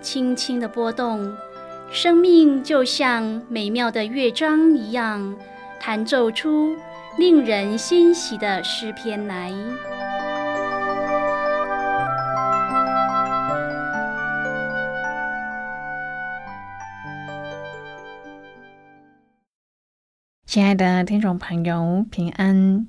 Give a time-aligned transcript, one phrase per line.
[0.00, 1.36] 轻轻的波动，
[1.90, 5.36] 生命就像美妙的乐章一样，
[5.80, 6.76] 弹奏出
[7.18, 9.52] 令人欣喜的诗篇来。
[20.46, 22.88] 亲爱的听众朋友，平安！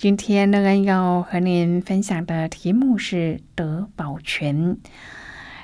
[0.00, 4.78] 今天乐恩要和您分享的题目是得保全。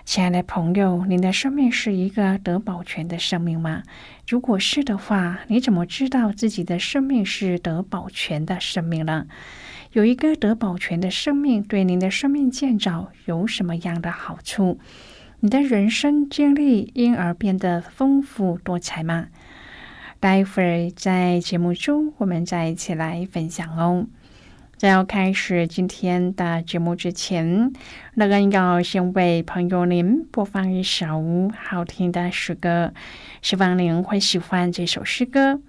[0.04, 3.82] 亲爱的朋友，您的生命是一个得保全的生命吗？
[4.28, 9.26] 如果是的话，你怎么知道自己的生命是得保全的生命呢？
[9.92, 14.78] 有一个得保全的生命，对您的生命建造有什么样的好处？
[15.40, 19.28] 你的人生经历因而变得丰富多彩吗？
[20.20, 24.06] 待会儿在节目中，我们再一起来分享哦。
[24.76, 27.72] 在要开始今天的节目之前，
[28.14, 32.92] 乐恩要先为朋友您播放一首好听的诗歌，
[33.40, 35.62] 希望您会喜欢这首诗歌。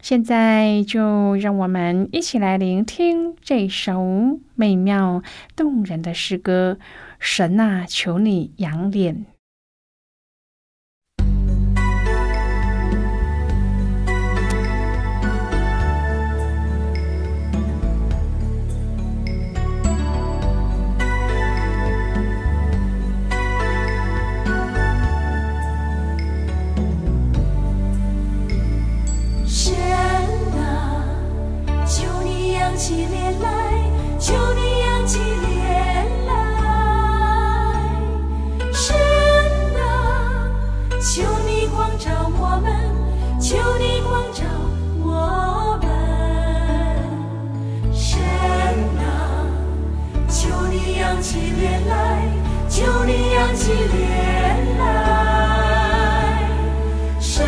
[0.00, 5.24] 现在就让我们一起来聆听这首美妙
[5.56, 6.78] 动人的诗歌。
[7.18, 9.26] 神啊，求你扬脸。
[51.16, 52.20] 扬起脸来，
[52.68, 54.84] 求你扬起脸来，
[57.18, 57.42] 神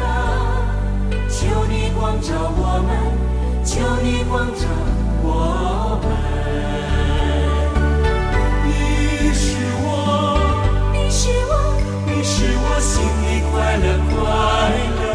[0.00, 0.66] 啊，
[1.28, 2.90] 求你光照我们，
[3.64, 4.66] 求你光照
[5.22, 6.10] 我们。
[8.66, 8.68] 你
[9.34, 9.86] 是我，
[10.92, 11.52] 你是我，
[12.06, 14.18] 你是我心里快乐快
[14.98, 15.06] 乐，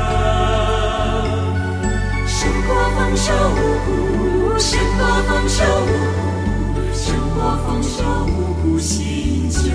[2.25, 3.27] 生活放手，
[4.59, 5.59] 神活放手。
[7.47, 9.69] 我丰收五谷新酒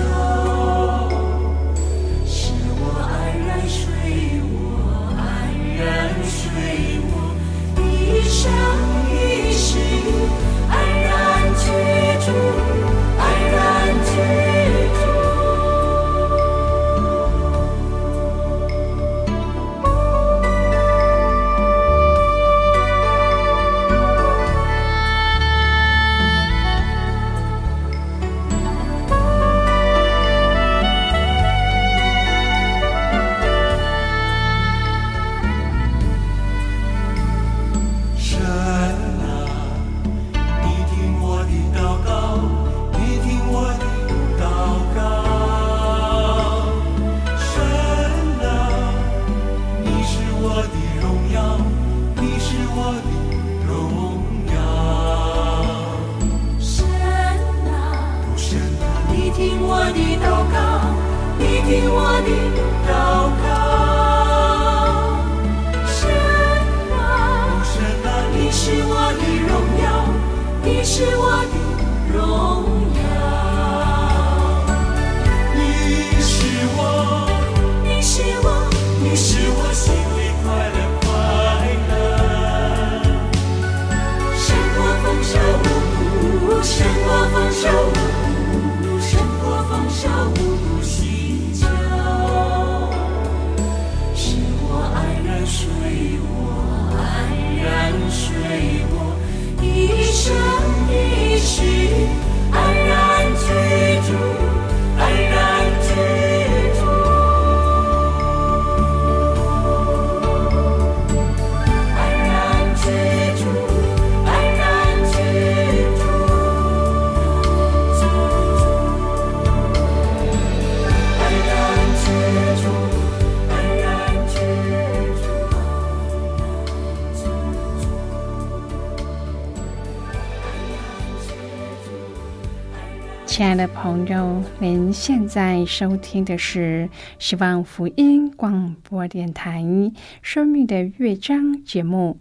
[133.31, 139.61] 亲爱的朋友，您现在收听的是希望福音广播电台
[140.21, 142.19] 《生命的乐章》节目。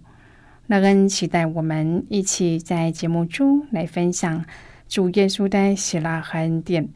[0.68, 4.44] 乐恩期待我们一起在节目中来分享
[4.88, 6.88] 主耶稣的喜乐和恩典。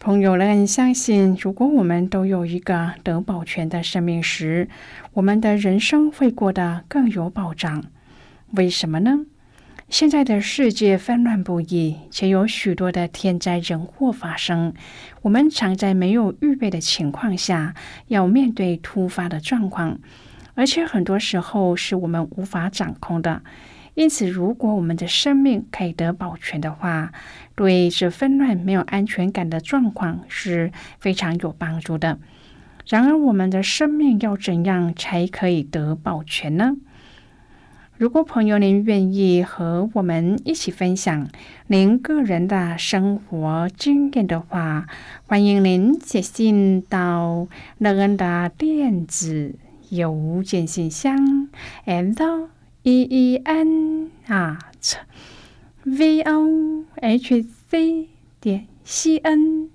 [0.00, 4.68] 朋友，乐恩相信，如果我们都有一个得保全的生命时，
[5.12, 7.84] 我们的人生会过得更有保障。
[8.54, 9.26] 为什么呢？
[9.88, 14.74] 现在的世界纷乱不已，且有许多的天灾人祸发生。
[15.22, 17.74] 我们常在没有预备的情况下，
[18.08, 19.98] 要面对突发的状况，
[20.54, 23.42] 而且很多时候是我们无法掌控的。
[23.94, 27.10] 因此，如果我们的生命可以得保全的话，
[27.56, 30.70] 对这纷乱、没有安全感的状况是
[31.00, 32.18] 非常有帮助的。
[32.86, 36.76] 然而，我们的生命要怎样才可以得保全呢？
[37.98, 41.28] 如果朋友您愿意和我们一起分享
[41.66, 44.86] 您个人的生活经验的话，
[45.26, 47.48] 欢迎您写信到
[47.78, 49.56] 乐恩的电子
[49.88, 51.48] 邮件信箱
[51.86, 52.48] ：l
[52.84, 54.94] e e n at
[55.82, 58.08] v o h c
[58.40, 59.70] 点 c n。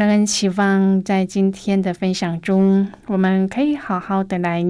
[0.00, 4.64] 让人期望在今天的分享中，我们可以好好的来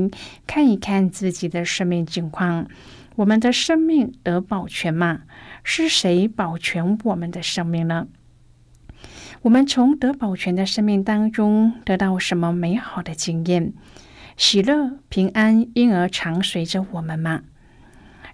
[0.44, 2.66] 看一看自己的生命境况。
[3.14, 5.20] 我们的生命得保全吗？
[5.62, 8.08] 是谁保全我们的生命呢？
[9.42, 13.72] 我们从得保全的生命当中得到什么美好的经验？
[14.36, 17.42] 喜乐、平安，因而常随着我们吗？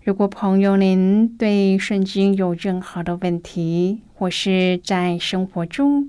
[0.03, 6.09] 如果朋友您对圣经有任何的问题，或是在生活中，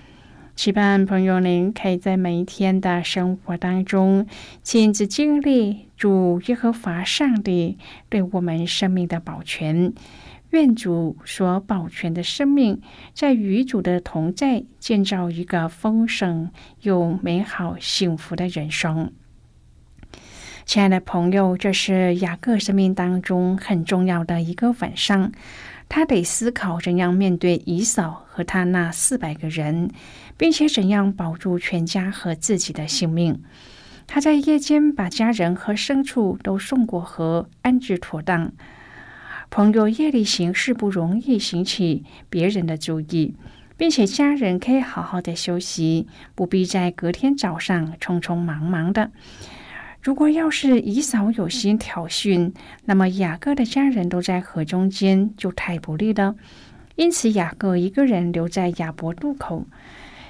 [0.61, 4.27] 期盼朋友您可以在每一天的生活当中
[4.61, 7.79] 亲自经历主耶和华上帝
[8.09, 9.91] 对我们生命的保全。
[10.51, 12.79] 愿主所保全的生命，
[13.15, 19.11] 在与主的同在，建造一个丰盛又美好幸福的人生。
[20.63, 25.31] 亲爱的朋友，这是雅各生命当中很重要的一个晚上。
[25.93, 29.91] 他得思考怎样面对姨嫂和他那四百个人，
[30.37, 33.43] 并且怎样保住全家和自己的性命。
[34.07, 38.53] 他在夜间把家人和牲畜都送过河，安置妥当。
[39.49, 43.35] 朋友夜里行事不容易引起别人的注意，
[43.75, 49.11] 并且家人可以好好的休息，不必在隔天早上匆匆忙忙的。
[50.01, 52.53] 如果要是以嫂有心挑衅，
[52.85, 56.35] 那么雅各的家人都在河中间，就太不利了。
[56.95, 59.67] 因此，雅各一个人留在亚伯渡口。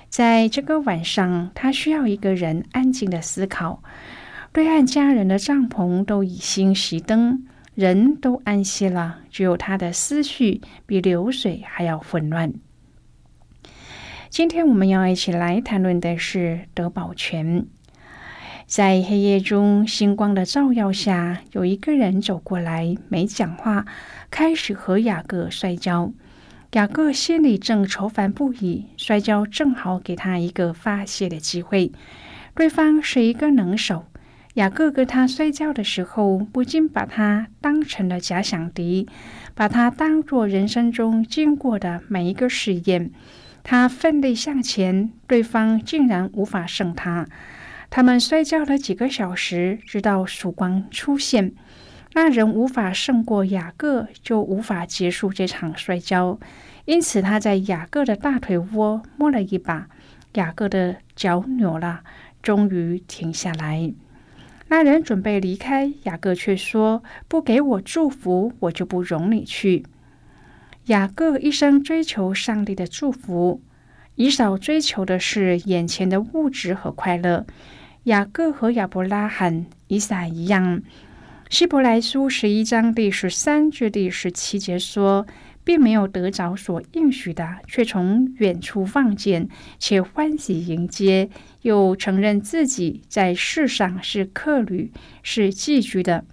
[0.09, 3.81] 在这个晚上，他需要一个人安静的思考。
[4.51, 12.53] 对岸家人的帐篷都已经熄灯，人都安息了，只有他的思绪比流水还要混乱。
[14.29, 17.65] 今天我们要一起来谈论的是德保全。
[18.71, 23.85] 在黑夜中，星光的照耀下，有一个人走过来，没讲话，
[24.29, 26.13] 开始和雅各摔跤。
[26.71, 31.91] 雅各心里正愁烦不已，摔跤正好给他一个发泄的机会。
[32.55, 34.05] 对方是一个能手，
[34.53, 39.05] 雅各跟他摔跤的时候，不禁把他当成了假想敌，
[39.53, 43.11] 把他当作人生中经过的每一个试验。
[43.63, 47.27] 他奋力向前，对方竟然无法胜他。
[47.91, 51.51] 他们摔跤了几个小时，直到曙光出现。
[52.13, 56.39] 那人无法胜过雅各，就无法结束这场摔跤。
[56.85, 59.89] 因此，他在雅各的大腿窝摸了一把，
[60.35, 61.99] 雅各的脚扭了，
[62.41, 63.93] 终于停下来。
[64.69, 69.85] 那人准备离开，雅各却说：“不给我祝福，我就不容你去。”
[70.87, 73.61] 雅各一生追求上帝的祝福，
[74.15, 77.45] 以少追求的是眼前的物质和快乐。
[78.05, 80.81] 雅各和亚伯拉罕、以撒一样，
[81.51, 85.27] 希伯来书十一章第十三至第十七节说，
[85.63, 91.29] 并没有得着所应许的，却从远处望见，且欢喜迎接，
[91.61, 94.91] 又承认自己在世上是客旅，
[95.21, 96.25] 是寄居的。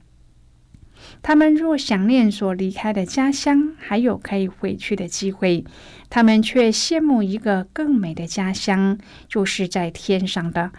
[1.21, 5.67] 他们若想念所离开的家乡，还有可以回去的机会，
[6.09, 8.97] 他们却羡慕一个更美的家乡，
[9.29, 10.73] 就是在天上的。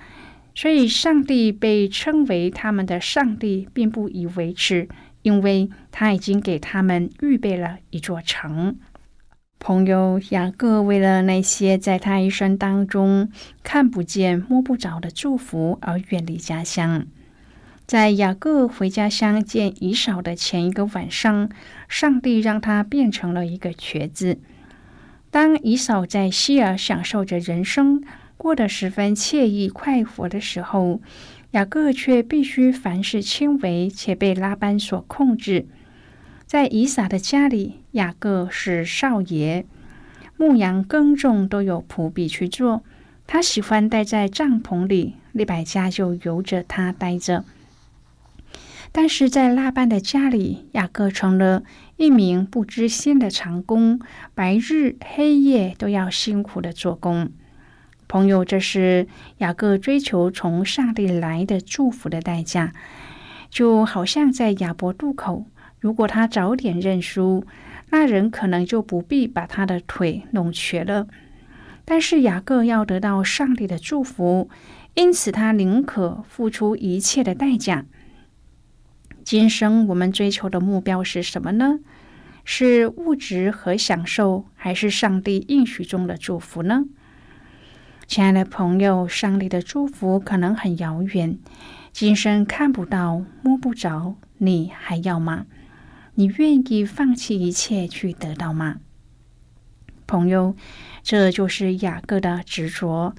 [0.60, 4.90] 所以上帝被称为他们的上帝，并不以为耻，
[5.22, 8.76] 因为他已经给他们预备了一座城。
[9.58, 13.32] 朋友雅各为了那些在他一生当中
[13.64, 17.08] 看不见、摸不着的祝福而远离家乡。
[17.86, 21.50] 在雅各回家乡见以扫的前一个晚上，
[21.88, 24.38] 上帝让他变成了一个瘸子。
[25.32, 28.04] 当以扫在希尔享受着人生，
[28.40, 31.02] 过得十分惬意快活的时候，
[31.52, 35.68] 雅各却必须凡事亲为，且被拉班所控制。
[36.46, 39.66] 在以撒的家里，雅各是少爷，
[40.38, 42.82] 牧羊耕种都有仆婢去做。
[43.28, 47.44] 他喜欢待在帐篷里，利百家就由着他待着。
[48.94, 51.64] 但是在拉班的家里，雅各成了
[51.98, 54.00] 一名不知心的长工，
[54.34, 57.30] 白日黑夜都要辛苦的做工。
[58.10, 62.74] 朋友，这是雅各追求从上帝来的祝福的代价，
[63.52, 65.46] 就好像在亚伯渡口。
[65.80, 67.46] 如果他早点认输，
[67.92, 71.06] 那人可能就不必把他的腿弄瘸了。
[71.86, 74.50] 但是雅各要得到上帝的祝福，
[74.96, 77.86] 因此他宁可付出一切的代价。
[79.24, 81.78] 今生我们追求的目标是什么呢？
[82.44, 86.86] 是物质和享受，还是上帝应许中的祝福呢？
[88.10, 91.38] 亲爱的朋友，上帝的祝福可能很遥远，
[91.92, 95.46] 今生看不到、摸不着，你还要吗？
[96.16, 98.78] 你愿意放弃一切去得到吗，
[100.08, 100.56] 朋友？
[101.04, 103.14] 这就是雅各的执着。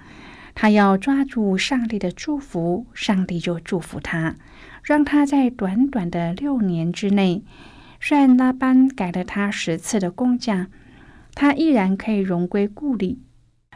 [0.56, 4.34] 他要抓住上帝的祝福，上帝就祝福他，
[4.82, 7.44] 让他在短短的六年之内，
[8.00, 10.66] 虽然拉班改了他十次的工价，
[11.36, 13.20] 他依然可以荣归故里。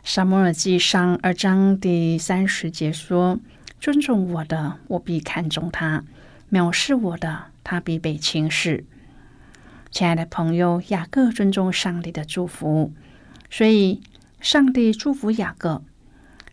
[0.04, 3.40] 沙摩尔记上二章第三十节说
[3.80, 6.04] ：“尊重我的，我必看重他；
[6.52, 8.84] 藐视我的，他必被轻视。”
[9.90, 12.92] 亲爱的朋友，雅各尊重上帝的祝福，
[13.48, 14.02] 所以
[14.40, 15.82] 上帝祝福雅各。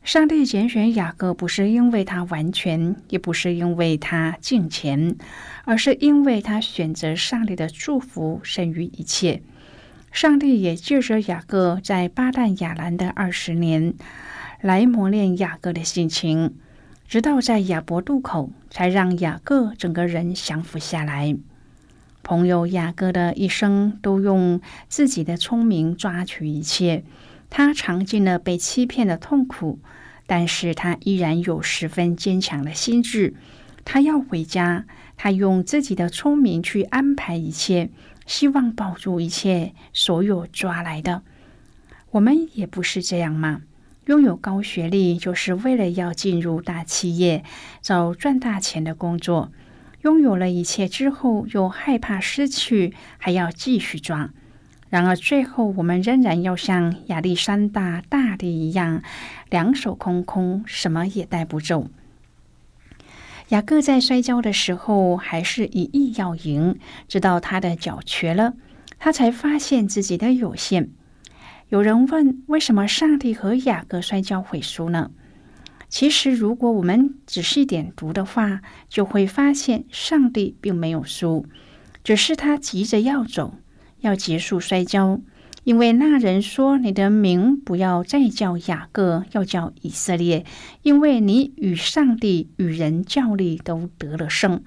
[0.02, 5.18] 上帝拣选雅各，不是因为他完全，也不是因为他敬虔，
[5.66, 9.42] 而是因为他选择上帝的祝福胜于一切。
[10.12, 13.94] 上帝也借着雅各在巴旦亚兰的二十年，
[14.60, 16.54] 来磨练雅各的心情，
[17.08, 21.38] 直到在亚伯渡口，才让雅各整个人降服下来。
[22.24, 27.04] 朋友雅各的一生都用自己的聪明抓取一切，
[27.50, 29.80] 他尝尽了被欺骗的痛苦，
[30.28, 33.34] 但是他依然有十分坚强的心智。
[33.84, 34.86] 他要回家，
[35.18, 37.90] 他用自己的聪明去安排一切，
[38.32, 41.22] 希望保住一切所有抓来的。
[42.12, 43.64] 我们也不是这样吗？
[44.06, 47.44] 拥有高学历就是为了要进入大企业，
[47.82, 49.52] 找赚大钱的工作。
[50.04, 54.30] 拥有了一切之后，又害怕失去，还要继续抓。
[54.90, 59.04] 然而，最后我们仍然要像亚历山大大帝一样，
[59.50, 61.90] 两手空空，什么也带不走。
[63.52, 66.80] 雅各在摔跤的时候，还是一意要赢，
[67.10, 68.54] 直到他的脚瘸了，
[68.98, 70.90] 他才发现自己的有限。
[71.68, 75.12] 有人问：为什么上帝和雅各摔跤会输呢？
[75.90, 81.46] 其实，如果我们仔细点读的话，就会发现上帝并没有输，
[82.06, 83.56] 只是他急着要走，
[84.00, 85.20] 要结束摔跤。
[85.64, 90.44] 因为那人说：“你的名不要再叫雅各，要叫以色列，
[90.82, 94.64] 因为你与上帝与人较力都得了胜。”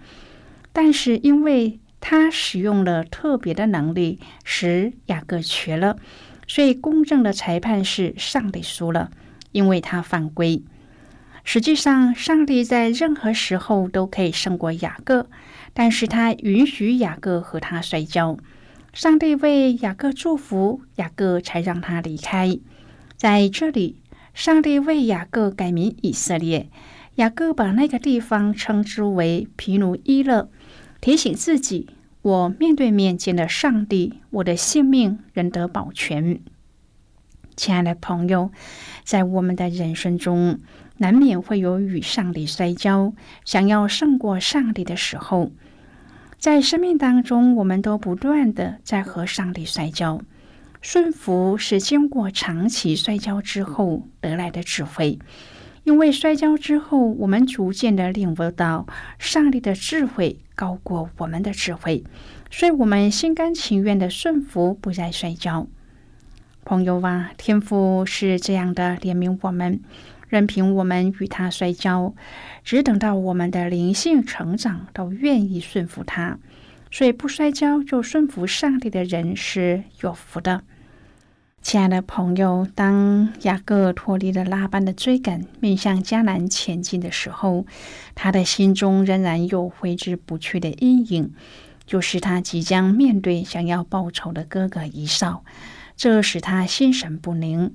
[0.73, 5.97] 但是，因为他使用了特别的能力，使雅各瘸了，
[6.47, 9.11] 所以公正的裁判是上帝输了，
[9.53, 10.63] 因为他犯规。
[11.43, 15.29] 实际上，上帝在任何时候都可以胜过雅各，
[15.73, 18.39] 但是他允许雅各和他摔跤。
[18.95, 22.57] 上帝为雅各祝福，雅各才让他离开。
[23.17, 23.97] 在这里，
[24.33, 26.69] 上帝为雅各改名以色列，
[27.17, 30.49] 雅各把那个地方称之为皮努伊勒，
[31.01, 31.89] 提醒自己：
[32.23, 36.39] 我面对面见了上帝，我的性命仍得保全。
[37.57, 38.53] 亲爱的朋友，
[39.03, 40.61] 在我们的人生中，
[40.99, 43.13] 难免会有与上帝摔跤、
[43.45, 45.51] 想要胜过上帝的时候。
[46.45, 50.21] 在生命当中，我们都不断的在和上帝摔跤。
[50.83, 55.19] 顺服是经过长期摔跤之后得来的智慧，
[55.85, 58.87] 因为摔跤之后，我们逐渐的领悟到
[59.19, 62.05] 上帝的智慧高过我们的智慧，
[62.51, 65.67] 所以我们心甘情愿的顺服，不再摔跤。
[66.67, 69.81] 朋友啊，天父是这样的怜悯我们。
[70.29, 72.15] 任凭我们与他摔跤，
[72.65, 76.39] 只等到我们的灵性成长，都愿意顺服他。
[76.91, 80.63] 所以，不摔跤就顺服上帝的人是有福的。
[81.61, 87.67] 亲爱的朋友，当雅各脱离了拉班的追赶，面向迦南前进的时候，
[88.15, 91.33] 他的心中仍然有挥之不去的阴影，
[91.87, 95.43] 就是他即将面对想要报仇的哥哥以扫，
[95.97, 97.75] 这使他心神不宁。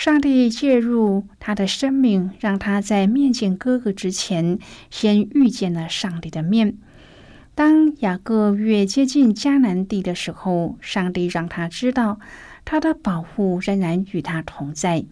[0.00, 4.58] 上帝介入他的生命，让他在面见哥哥之前，
[4.90, 6.78] 先遇见了上帝的面。
[7.54, 12.18] 当雅各越接近迦南地的时候，上帝让他知道。
[12.64, 15.04] 他的保护仍然与他同在。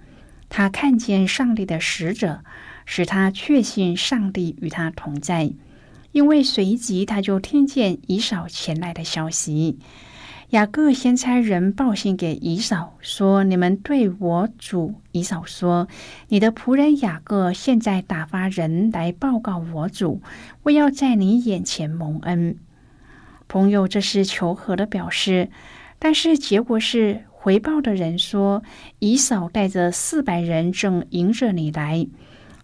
[0.49, 2.43] 他看见上帝的使者，
[2.87, 5.53] 使他确信上帝与他同在。
[6.13, 9.79] 因为随即他就听见以扫前来的消息。
[10.51, 15.89] 雅各先差人报信给以扫，说：“你们对我主以扫说，
[16.29, 20.23] 你的仆人雅各现在打发人来报告我主，
[20.63, 22.57] 我要在你眼前蒙恩。”
[23.47, 25.51] 朋友，这是求和的表示，
[25.99, 27.25] 但是结果是。
[27.41, 28.65] 回报的人说
[28.99, 32.09] ：“姨嫂带着四百人正迎着你来，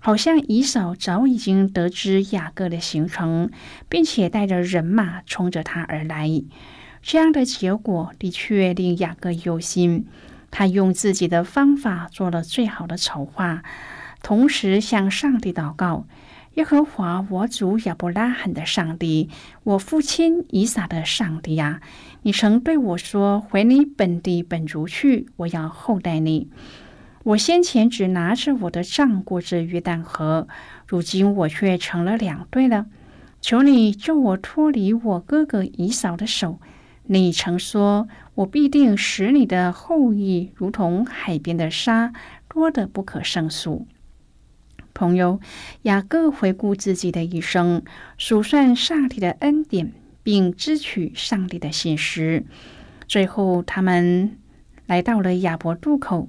[0.00, 3.50] 好像姨嫂早已经得知雅各的行程，
[3.88, 6.28] 并且带着人马冲着他而来。
[7.06, 10.06] 这样的结果的确令雅各忧心。
[10.50, 13.62] 他用自己的方法做了最好的筹划，
[14.22, 16.06] 同时向上帝祷告。”
[16.54, 19.28] 耶和华，我主亚伯拉罕的上帝，
[19.64, 21.82] 我父亲以撒的上帝呀！
[22.22, 26.48] 你曾对我说：“回你本地本族去，我要厚待你。”
[27.24, 30.48] 我先前只拿着我的杖过这约旦河，
[30.86, 32.86] 如今我却成了两对了。
[33.40, 36.60] 求你救我脱离我哥哥以扫的手。
[37.06, 42.12] 你曾说：“我必定使你的后裔如同海边的沙，
[42.48, 43.86] 多得不可胜数。”
[44.94, 45.40] 朋友
[45.82, 47.82] 雅各回顾自己的一生，
[48.16, 52.44] 数算上帝的恩典，并支取上帝的信实。
[53.06, 54.38] 最后，他们
[54.86, 56.28] 来到了亚伯渡口。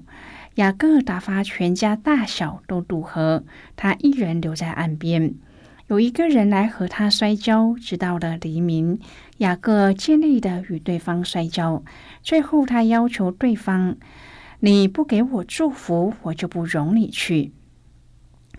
[0.55, 3.43] 雅各打发全家大小都渡河，
[3.75, 5.35] 他一人留在岸边。
[5.87, 8.99] 有一个人来和他摔跤，直到了黎明。
[9.37, 11.83] 雅各尽力的与对方摔跤，
[12.23, 13.97] 最后他要求对方
[14.61, 17.51] ：“你不给我祝福，我就不容你去。”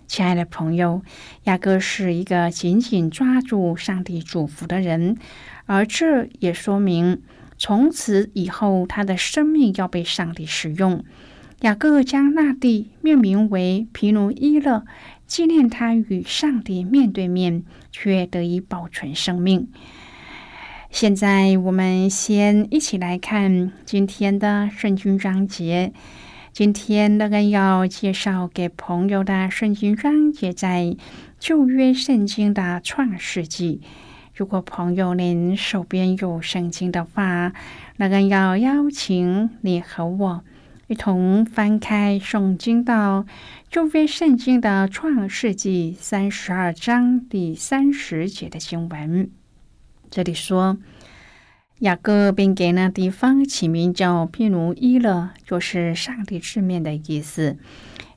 [0.05, 1.01] 亲爱的朋友，
[1.45, 5.17] 雅各是一个紧紧抓住上帝祝福的人，
[5.65, 7.23] 而这也说明
[7.57, 11.03] 从此以后他的生命要被上帝使用。
[11.61, 14.85] 雅各将那地命名为皮努伊勒，
[15.25, 19.67] 纪念他与上帝面对面却得以保存生命。
[20.99, 25.93] 现在，我们先一起来看今天的圣经章节。
[26.51, 30.97] 今天那个要介绍给朋友的圣经章节在
[31.37, 33.79] 旧约圣经的创世纪。
[34.33, 37.53] 如果朋友您手边有圣经的话，
[37.97, 40.43] 那个要邀请你和我
[40.87, 43.27] 一同翻开圣经到
[43.69, 49.29] 旧约圣经的创世纪三十二章第三十节的经文。
[50.09, 50.77] 这里说。
[51.81, 57.55] 雅各便给那地方起名叫毗努伊勒，就是上帝之面的意思。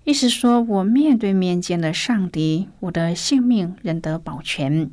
[0.05, 4.90] 意思说，我面对面见了上帝，我的性命仍得保全。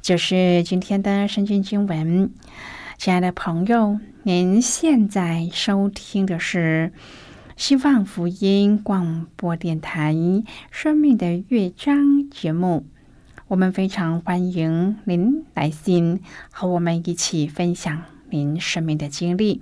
[0.00, 2.32] 这是今天的圣经经文。
[2.98, 6.92] 亲爱的朋友，您现在收听的是
[7.56, 10.12] 希望福音广播电台
[10.72, 11.96] 《生命的乐章》
[12.28, 12.84] 节目。
[13.52, 19.60] 我们非常欢迎您来信和我们一起分享您生命的经历。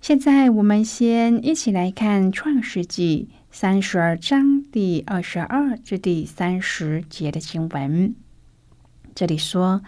[0.00, 8.12] 现在，我们先一起来看《创世纪》三十二章第二十二至第三十节的经文。
[9.14, 9.82] 这里说，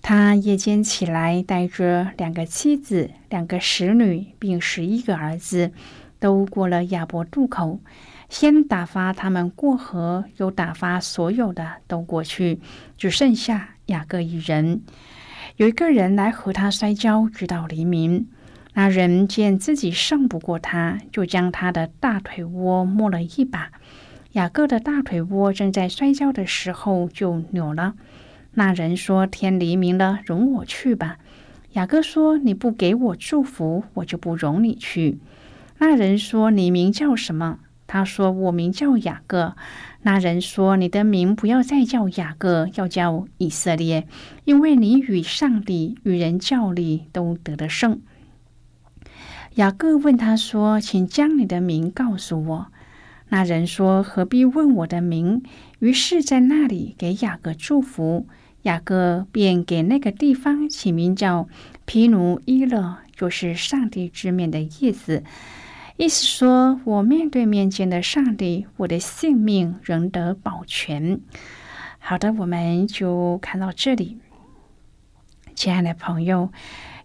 [0.00, 5.70] 他夜间起来，带着两个妻子、两个使女，并十一个儿子，
[6.18, 7.80] 都过了亚伯渡口。
[8.34, 12.58] 先打发他们过河，又打发所有的都过去，
[12.98, 14.82] 只剩下雅各一人。
[15.56, 18.26] 有一个人来和他摔跤，直到黎明。
[18.72, 23.70] 那人见自己胜不过他，就将他的大腿窝摸了一把。
[24.32, 27.94] 雅各的大腿窝正在摔跤的时候就扭了。
[28.54, 31.18] 那人说：“天黎明了，容我去吧。”
[31.74, 35.20] 雅各说：“你不给我祝福，我就不容你去。”
[35.78, 39.56] 那人说：“你名叫什么？”他说：“我名叫雅各。”
[40.02, 44.06] 那人说：“你的名不要再叫雅各，要叫以色列，
[44.44, 48.00] 因为你与上帝与人较力都得了胜。”
[49.56, 52.66] 雅各问他说：“请将你的名告诉我。”
[53.30, 55.42] 那人说：“何必问我的名？”
[55.80, 58.26] 于是，在那里给雅各祝福。
[58.62, 61.48] 雅各便给那个地方起名叫
[61.84, 65.22] 皮努伊勒，就是上帝之面的意思。
[65.96, 71.20] 意思说：“我面对面见的上帝，我的性命仍得保全。”
[72.00, 74.18] 好的，我们就看到这里。
[75.54, 76.50] 亲爱的朋友，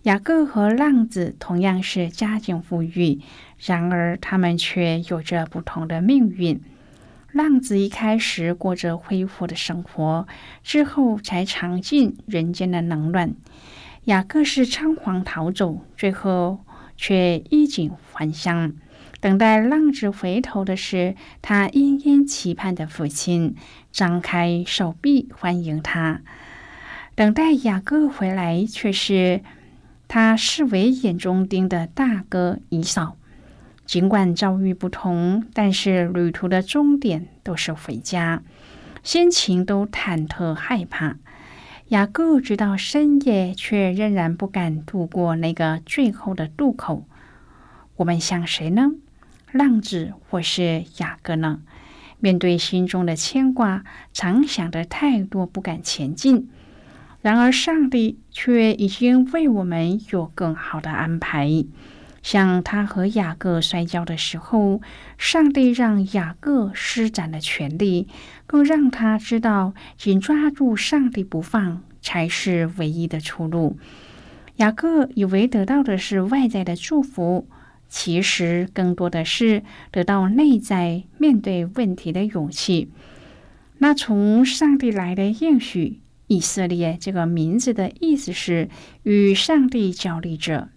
[0.04, 3.22] 雅各和浪子同样是家境富裕，
[3.60, 6.60] 然而他们却有着不同的命运。
[7.32, 10.28] 浪子一开始过着恢复的生活，
[10.64, 13.36] 之后才尝尽人间的冷暖。
[14.06, 16.66] 雅各是仓皇逃走，最后
[17.00, 18.74] 却衣锦还乡。
[19.22, 23.56] 等待浪子回头的是他殷殷期盼的父亲，
[23.90, 26.20] 张开手臂欢迎他。
[27.16, 29.42] 等待雅各回来，却是
[30.10, 33.16] 他视为眼中钉的大哥以扫。
[33.86, 38.44] 尽管遭遇不同，但是旅途的终点都是回家，
[39.04, 41.16] 心情都忐忑害怕。
[41.90, 47.08] 雅各直到深夜，却仍然不敢渡过那个最后的渡口。
[47.96, 48.92] 我们像谁呢？
[49.52, 51.62] 浪子或是雅各呢？
[52.20, 56.48] 面对心中的牵挂，常想的太多，不敢前进。
[57.22, 61.66] 然而，上帝却已经为我们有更好的安排。
[62.22, 64.82] 像他和雅各摔跤的时候，
[65.18, 68.08] 上帝让雅各施展了权力，
[68.46, 73.78] 更让他知道紧抓住上帝不放才是唯一的出路。
[74.58, 77.48] 雅各以为得到的是外在的祝福，
[77.88, 82.92] 其实更多的是得到内在面对问题的勇气。
[83.78, 88.68] 那从上帝来的应许，以色列这个名字的意思是
[89.04, 90.68] 与上帝交力者。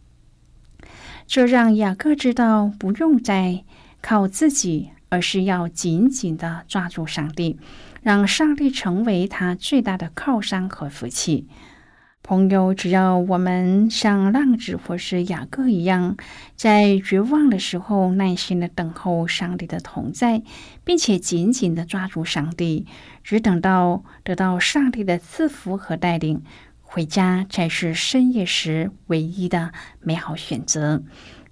[1.33, 3.65] 这让雅各知道，不用再
[4.03, 7.59] 靠自己，而是要紧紧的抓住上帝，
[8.03, 11.49] 让上帝成为他最大的靠山和福气。
[12.23, 16.19] 朋友，只要我们像浪子或是雅各一样，
[16.55, 20.43] 在绝望的时候耐心的等候上帝的同在，
[20.85, 22.85] 并且紧紧的抓住上帝，
[23.25, 26.43] 只等到得到上帝的赐福和带领。
[26.95, 31.03] 回家才是深夜时唯一的美好选择。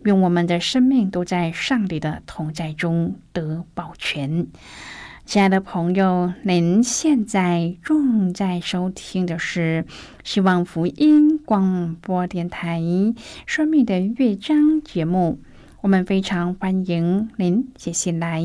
[0.05, 4.49] 愿我们的生命都在上帝的同在中得保全。
[5.25, 9.87] 亲爱的朋友，您现在正在收听的是
[10.25, 12.79] 希望福音广播电台
[13.47, 15.41] 《生命的乐章》节目。
[15.81, 18.43] 我们非常欢迎您写信来，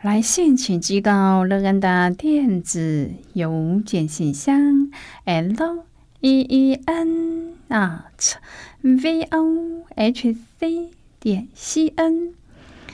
[0.00, 4.90] 来信请寄到乐恩的电子邮件信箱
[5.26, 5.91] ：l。
[6.22, 8.36] E e n at
[8.80, 12.34] v o h c 点 c n。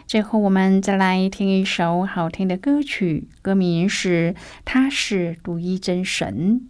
[0.07, 6.62] 最后，我们再来听一首好听的歌曲，歌名是《他是独一真神》。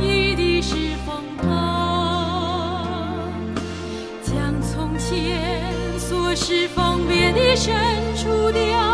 [0.00, 0.74] 一滴是
[1.06, 1.46] 风它
[4.22, 7.74] 将从前所事奉别的深
[8.16, 8.93] 处掉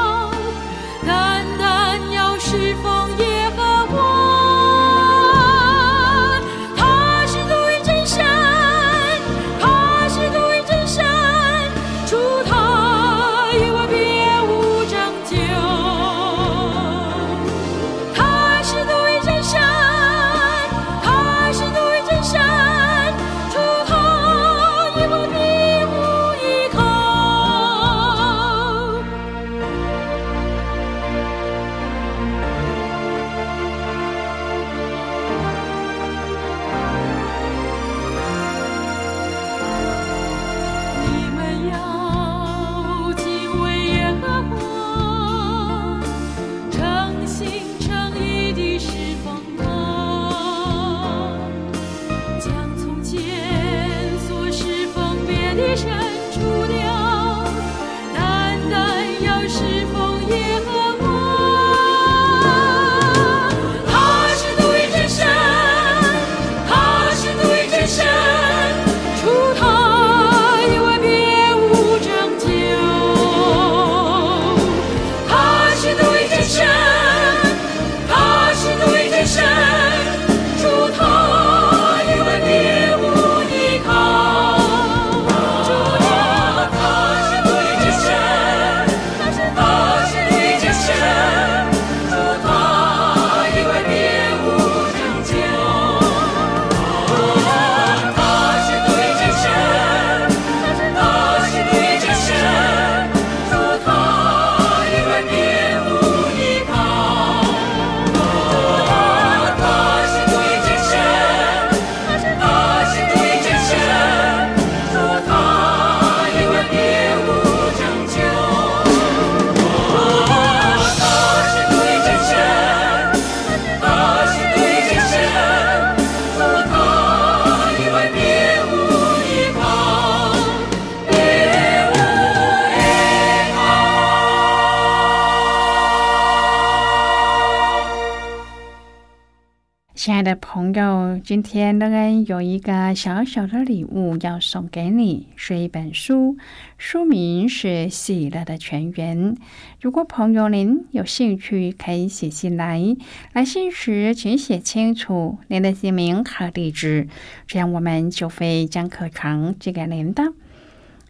[140.20, 146.36] 亲爱的朋友，今天乐恩有一个小小的礼物要送给你，是一本书，
[146.76, 149.34] 书名是《喜乐的泉源》。
[149.80, 152.94] 如果朋友您有兴趣，可以写信来。
[153.32, 157.08] 来信时请写清楚您的姓名和地址，
[157.46, 160.34] 这样我们就会将课程寄给您的。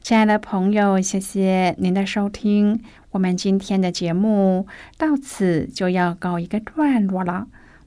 [0.03, 7.49] 亲爱的朋友，谢谢您的收听，我们今天的节目到此就要告一个段落了。